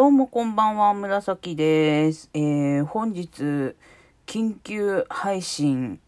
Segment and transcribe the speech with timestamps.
[0.00, 2.30] どうもこんばんは、紫です。
[2.32, 3.76] えー、本日、
[4.24, 6.00] 緊急配信、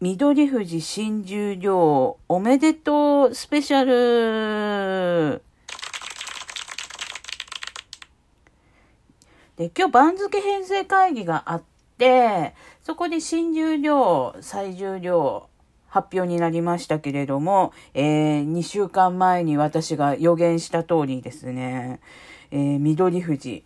[0.00, 5.42] 緑富士新十両おめでとうスペシャル
[9.56, 11.62] で、今日番付編成会議があっ
[11.98, 15.48] て、そこで新十両、最重量、
[15.88, 21.98] 発表になりましたけれども、えー、2週間前に私が予言した通りですね、
[22.50, 23.64] えー、緑富士、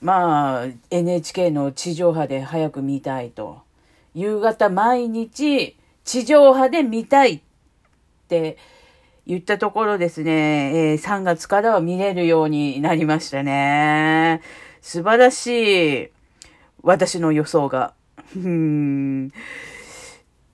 [0.00, 3.60] まあ、NHK の地上波で早く見たいと。
[4.14, 7.40] 夕方毎日地上波で見たいっ
[8.28, 8.56] て
[9.26, 14.40] 言ったところですね、えー、3月からは見れるようになりましたね。
[14.80, 16.08] 素晴らしい
[16.82, 17.92] 私の予想が。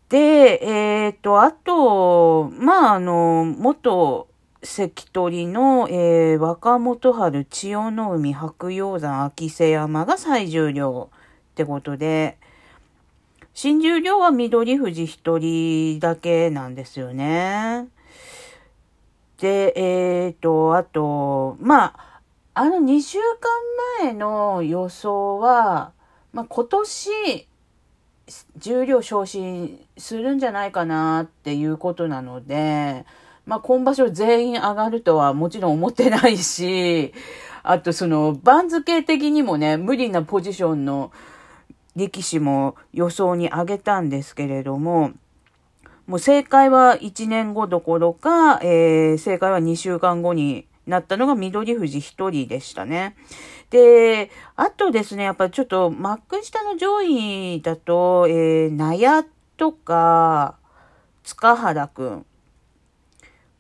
[0.09, 4.29] で、えっ、と、あと、まあ、あの、元
[4.65, 11.11] 関取の、えー、若元春、千代の海、白鷹山、秋瀬山が最重量
[11.53, 12.39] ってことで、
[13.53, 17.89] 新十両は緑富士一人だけなんですよね。
[19.39, 22.21] で、えっ、と、あと、まあ、
[22.55, 23.19] あの2週
[23.99, 25.93] 間前の予想は、
[26.33, 27.49] まあ、今年、
[28.57, 33.05] 重量昇進するんじゃないかなっていうことなので、
[33.47, 37.13] まあ、今場所全員上がるとはもちろん思ってないし、
[37.63, 41.13] あとその番付的にもね、無理なポジションの
[41.97, 45.13] 力士も予想に挙げたんですけれども、
[46.07, 53.17] もう正解は1年後どころか、えー、正解は2週間後になったのが緑富士一人でしたね。
[53.71, 59.25] で、あとですね、やっぱちょっと幕下の上位だと、えー、納屋
[59.57, 60.57] とか、
[61.23, 62.27] 塚原くん。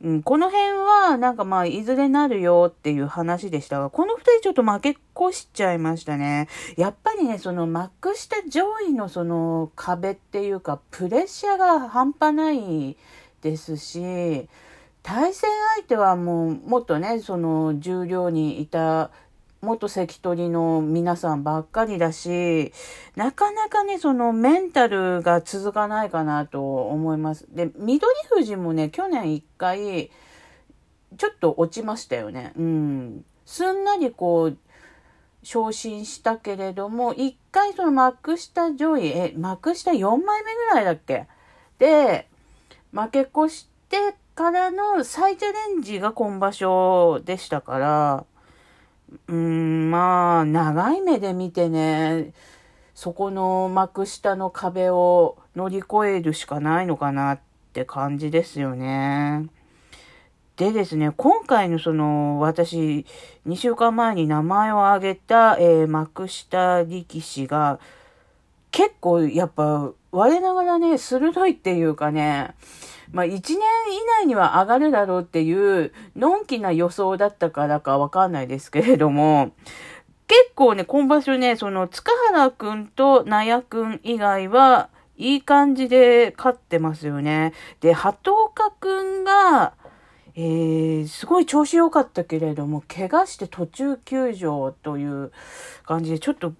[0.02, 6.48] うん、この辺は、なんかまあ、いずれなるよっていう話でしたが、この二人ちょっと負け越しちゃいましたね。
[6.76, 12.96] やっぱりね、その幕下上位のその壁っていうか、プレッシャーが半端ない
[13.40, 14.48] ですし、
[15.02, 19.10] 対戦相手はもう、もっとね、その重量にいた
[19.64, 22.72] 元関取の皆さんばっかりだし、
[23.16, 27.46] なかなかね、そのメンタルが続かないかなと思います。
[27.50, 30.10] で、緑富士もね、去年一回、
[31.16, 32.52] ちょっと落ちましたよね。
[32.56, 33.24] うん。
[33.46, 34.56] すんなりこう、
[35.42, 41.26] 昇進したけれども、一回その幕下上位、え、幕下4枚目ぐらいだっけ？
[41.78, 42.28] で、
[42.92, 48.24] 負け越してからの再チャレンジが今場所でしたから、
[49.28, 52.32] うん、まあ、長い目で見てね、
[52.94, 57.40] そこの幕下の壁を乗り越えるしかないのかなっ
[57.72, 59.48] て感じですよね。
[60.56, 63.04] でですね、今回のその、私、
[63.46, 67.80] 2週間前に名前を挙げた、えー、幕下力士が、
[68.70, 72.54] 結構やっぱ、我ながらね、鋭いっていうかね、
[73.14, 73.60] まあ、1年以
[74.22, 79.52] 内には上がるだろうっていう、のんきな予想だったからかわかんないですけれども、
[80.26, 87.52] 結構ね、今場所ね、その、塚原くんと納屋くん以外は、いい感じで勝ってますよね。
[87.80, 89.74] で、鳩岡くんが、
[90.34, 95.30] えー、すごい調子良かったけれども、怪我して途中休場という
[95.84, 96.52] 感じで、ちょっと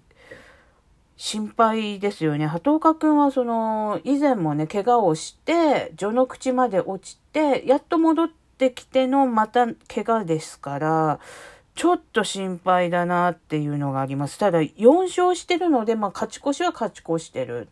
[1.17, 2.45] 心配ですよね。
[2.45, 11.19] 鳩岡くんはその、以前もね、怪我をして、序の口まで落ちて、やっと戻ってきてのまた怪我ですから、
[11.73, 14.37] ちょっと心配だなっていうのがあります。
[14.37, 17.69] ただ、4勝してるので、まあ、勝ち越しは勝ち越してる。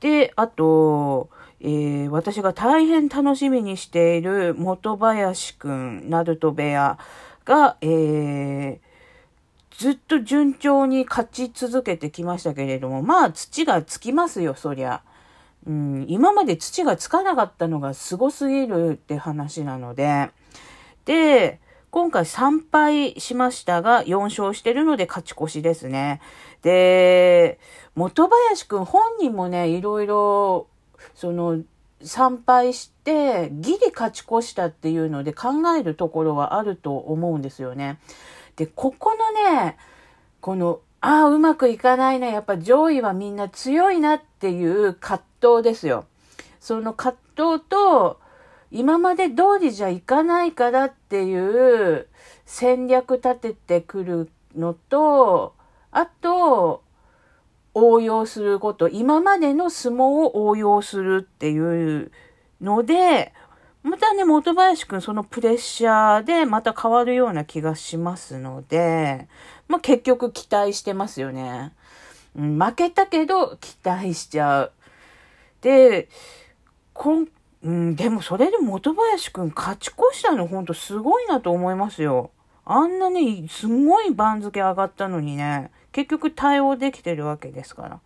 [0.00, 1.30] で、あと、
[1.60, 6.98] えー、私が大変楽しみにしている元林くん、ナルト部屋
[7.46, 8.78] が、えー、
[9.78, 15.02] ずっと順調に勝ち続けてきましたけれども、まあ土がつきますよ、そりゃ。
[15.66, 20.30] うん、今まで土がつかなかったのがすごすぎるって話なので、
[21.04, 21.60] で、
[21.90, 26.20] 今回3敗しましたが、4勝してるので勝ち越しですね。
[26.62, 27.58] で、
[27.94, 30.66] 元林くん本人もね、いろいろ、
[31.14, 31.62] その、
[32.02, 37.98] 参拝して、ギリ勝ち越したっていうので考えるところはあると思うんですよね。
[38.56, 39.76] で、ここのね、
[40.40, 46.06] この、ああ、うまくいかないな、やっぱ上位はみんな強いなっていう葛藤ですよ。
[46.60, 48.20] その葛藤と、
[48.70, 52.08] 今まで通りじゃいかないからっていう
[52.44, 55.54] 戦略立ててくるのと、
[55.90, 56.82] あと、
[57.74, 62.12] 応用すること、今までの相撲を応用するっていう
[62.60, 63.32] ので、
[63.84, 69.28] またね、元林くんそのプレッシャーでまた変わるような気がしますので、
[69.68, 71.74] まあ、結局期待してますよね。
[72.34, 74.72] うん、負けたけど期待しちゃう。
[75.60, 76.08] で、
[76.94, 77.28] こん、
[77.62, 82.30] うん、でもそれで元林くん勝ち越したのほんとすごいなと思いますよ。
[82.64, 88.00] あんなね、すごい番付上がったのにね、結局対応できてるわけですから。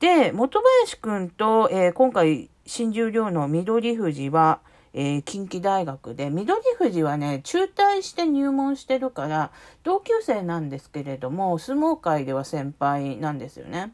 [0.00, 4.60] で、元林くんと、えー、今回新十両の緑富士は、
[4.98, 9.52] えー、近畿大学で、緑富士はね、中退して入門してるから、
[9.82, 13.92] 同級生なんですけれども、相撲界では先輩なんですよね。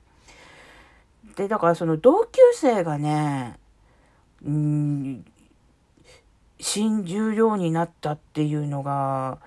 [1.35, 3.59] で、だからその同級生がね、
[4.45, 5.25] うん、
[6.61, 9.39] 新十両になったっていうのが、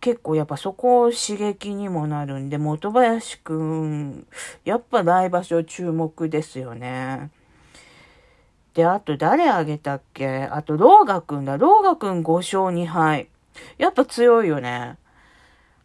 [0.00, 4.26] 結構やっぱそこを刺激にもなるんで、元林くん、
[4.64, 7.30] やっぱ来場所注目ですよね。
[8.76, 10.42] で、あと誰あげたっけ？
[10.52, 11.56] あと、ローガくんだ。
[11.56, 13.28] ローガくん5勝2敗。
[13.78, 14.98] やっぱ強いよね。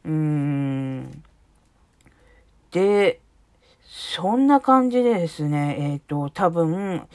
[0.04, 1.24] うーん。
[2.72, 3.22] で、
[3.88, 7.08] そんな感じでですね、えっ、ー、と、多分、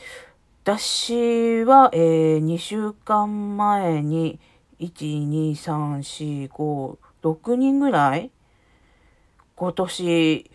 [0.64, 4.40] 私は、えー、2週間前に、
[4.80, 8.30] 1、2、3、4、5、6人ぐらい？
[9.56, 10.50] 今年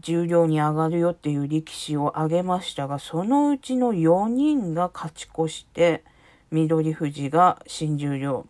[0.00, 6.04] 重量に上がるよっていう力士を挙げましたが、そのうちの4人が勝ち越して、
[6.50, 8.46] 緑富士が新十両。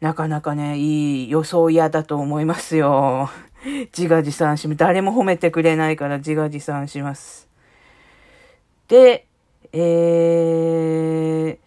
[0.00, 3.30] なかなかね、いい予想嫌だと思いますよ。
[3.96, 7.48] 自画自賛し、誰も褒めてくれないから自画自賛します。
[8.88, 9.26] で、
[9.72, 11.65] えー、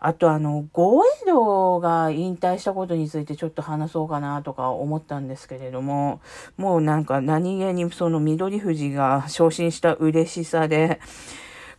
[0.00, 6.20] あとあの、ゴエドが引退したことについてちょっと話そうかなとか思ったんですけれども、
[6.56, 11.00] もうなんか何気にその緑富士が昇進した嬉しさで、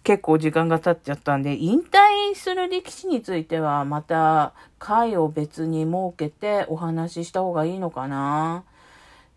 [0.03, 8.65] 結構時間が経っちゃったんで、引退する力士についてはまた会を別に設けてお話しした方がいいのかな。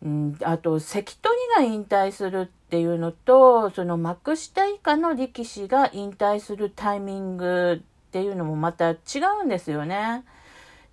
[0.05, 8.97] うん、あと、関取が引退するっていうのと、その幕下以下の力士が引退するタイミングっていうのもまた違
[9.41, 10.23] うんですよね。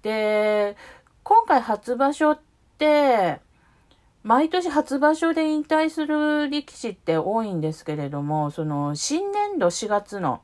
[0.04, 0.78] で、
[1.24, 2.40] 今回初場所っ
[2.78, 3.42] て、
[4.24, 10.42] 毎年初場所で引退する力士って多いんですけれども、その新年度4月の、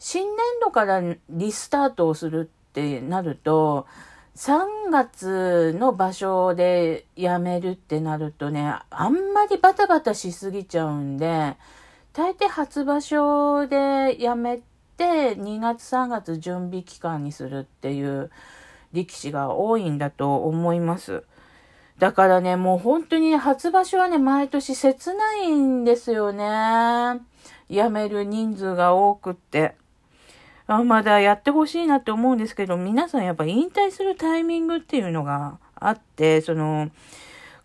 [0.00, 1.00] 新年度から
[1.30, 3.86] リスタートをするってなると、
[4.34, 11.56] 3月の場所で辞めるってなるとね、あんまりバタバタしすぎちゃうんで、
[12.12, 14.60] 大抵初場所で辞め
[14.96, 18.30] て2月3月準備期間にするっていう
[18.92, 21.24] 力士が多いんだと思います。
[21.98, 27.20] だからね、もう本当に初場所はね、毎年切ないんですよね。
[27.70, 29.76] 辞める人数が多くって。
[30.66, 36.90] あまだやってほしいなって思うんですけど、皆さんやっぱ引退するタイミングっていうのがあって、その、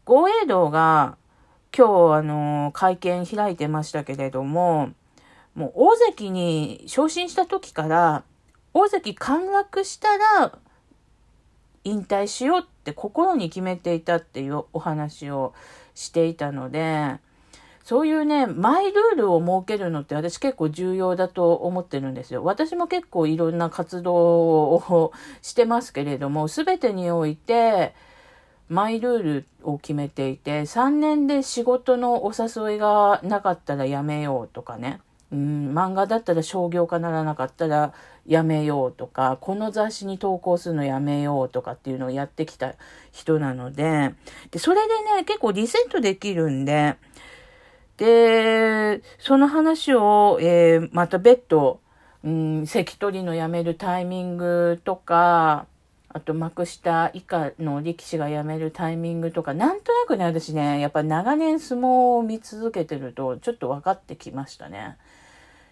[0.06, 1.18] 豪栄道が
[1.76, 4.92] 今日あの、会見開いてましたけれども、
[5.58, 8.24] もう大関に昇進した時から、
[8.76, 10.60] 大関陥落したら
[11.84, 15.56] 引退しようって心に決めていたっていうお話を
[15.96, 17.16] していたので、
[17.84, 22.44] そういうね、マイルールを設けるのって私結構重要だと思ってるんですよ。
[22.44, 25.12] 私も結構いろんな活動を
[25.42, 27.96] してますけれども、すべてにおいて、
[28.70, 35.00] マイルールを決めていて、3年で仕事のお誘いがなかったらやめようとかね。
[35.32, 37.94] うん、漫画だったら商業化ならなかったら
[38.26, 42.76] やめようとか、この雑誌に投稿するのやめようとかっていうのをやってきた
[43.12, 44.14] 人なので、
[44.52, 46.96] で、それでね、結構リセットできるんで、
[47.98, 51.82] で、その話を、えー、また別途、
[52.24, 55.66] うん、関取の辞めるタイミングとか、
[56.18, 64.98] あと幕下以下の力士が辞めるタイミングとか、なんとなくね、私ね、やっぱ長年相撲を見続けてると、ちょっと分かってきましたね。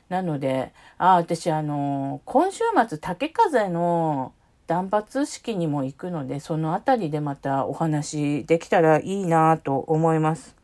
[0.08, 4.34] なので、あ、私あの、今週末竹風の
[4.68, 10.56] 断髪式にも行くので、そのあたりでまたお話できたらいいなと思います。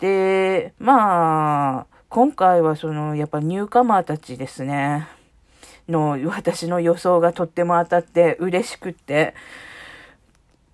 [0.00, 5.06] で、まあ、今回はその、やっぱニューカマーたちですね。
[5.88, 9.34] の私の予想がとっても当たって嬉しくって、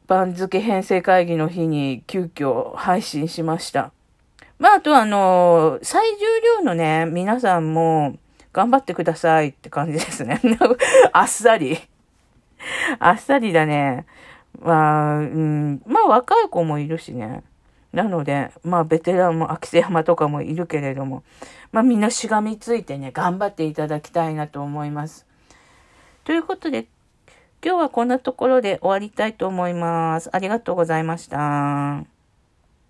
[0.07, 3.93] 番付編成会議の日に急遽配信しました。
[4.59, 8.17] まあ、あとあの、最重量のね、皆さんも
[8.53, 10.41] 頑張ってくださいって感じですね。
[11.13, 11.79] あっさり。
[12.99, 14.07] あっさりだね。
[14.61, 17.43] まあ、うん、まあ若い子もいるしね。
[17.93, 21.25] なので、まあ、ベテランも秋瀬山とかもいるけれども、
[21.73, 25.27] まあ、みんなしがみついてね、頑張っていただきたいなと思います。
[26.25, 26.87] ということで、
[27.63, 30.31] 今日はこんなところで終わりたいと思います。
[30.33, 32.20] ありがとうございました。